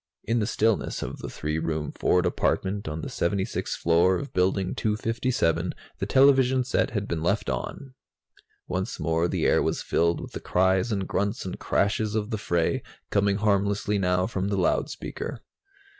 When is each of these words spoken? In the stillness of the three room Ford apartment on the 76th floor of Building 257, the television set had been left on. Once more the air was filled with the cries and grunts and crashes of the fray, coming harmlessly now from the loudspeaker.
In 0.23 0.39
the 0.39 0.47
stillness 0.47 1.03
of 1.03 1.19
the 1.19 1.29
three 1.29 1.59
room 1.59 1.91
Ford 1.91 2.25
apartment 2.25 2.87
on 2.87 3.01
the 3.01 3.07
76th 3.07 3.77
floor 3.77 4.15
of 4.15 4.33
Building 4.33 4.73
257, 4.73 5.75
the 5.99 6.07
television 6.07 6.63
set 6.63 6.89
had 6.89 7.07
been 7.07 7.21
left 7.21 7.51
on. 7.51 7.93
Once 8.67 8.99
more 8.99 9.27
the 9.27 9.45
air 9.45 9.61
was 9.61 9.83
filled 9.83 10.19
with 10.19 10.31
the 10.31 10.39
cries 10.39 10.91
and 10.91 11.07
grunts 11.07 11.45
and 11.45 11.59
crashes 11.59 12.15
of 12.15 12.31
the 12.31 12.39
fray, 12.39 12.81
coming 13.11 13.35
harmlessly 13.37 13.99
now 13.99 14.25
from 14.25 14.47
the 14.47 14.57
loudspeaker. 14.57 15.43